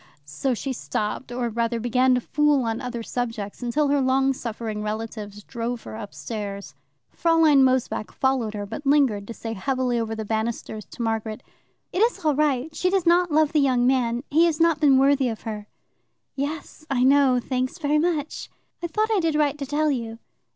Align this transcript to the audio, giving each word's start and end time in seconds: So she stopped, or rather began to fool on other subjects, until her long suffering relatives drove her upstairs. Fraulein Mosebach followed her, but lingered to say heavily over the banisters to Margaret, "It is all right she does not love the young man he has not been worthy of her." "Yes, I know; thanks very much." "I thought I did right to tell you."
So 0.25 0.55
she 0.55 0.73
stopped, 0.73 1.31
or 1.31 1.47
rather 1.49 1.79
began 1.79 2.15
to 2.15 2.21
fool 2.21 2.63
on 2.63 2.81
other 2.81 3.03
subjects, 3.03 3.61
until 3.61 3.89
her 3.89 4.01
long 4.01 4.33
suffering 4.33 4.81
relatives 4.81 5.43
drove 5.43 5.83
her 5.83 5.95
upstairs. 5.95 6.73
Fraulein 7.11 7.63
Mosebach 7.63 8.11
followed 8.11 8.55
her, 8.55 8.65
but 8.65 8.83
lingered 8.83 9.27
to 9.27 9.33
say 9.35 9.53
heavily 9.53 9.99
over 9.99 10.15
the 10.15 10.25
banisters 10.25 10.85
to 10.85 11.03
Margaret, 11.03 11.43
"It 11.93 11.99
is 12.01 12.25
all 12.25 12.33
right 12.33 12.75
she 12.75 12.89
does 12.89 13.05
not 13.05 13.31
love 13.31 13.53
the 13.53 13.59
young 13.61 13.85
man 13.85 14.23
he 14.31 14.45
has 14.45 14.59
not 14.59 14.79
been 14.79 14.97
worthy 14.97 15.29
of 15.29 15.41
her." 15.41 15.67
"Yes, 16.35 16.83
I 16.89 17.03
know; 17.03 17.39
thanks 17.39 17.77
very 17.77 17.99
much." 17.99 18.49
"I 18.81 18.87
thought 18.87 19.11
I 19.13 19.19
did 19.19 19.35
right 19.35 19.55
to 19.59 19.67
tell 19.67 19.91
you." 19.91 20.17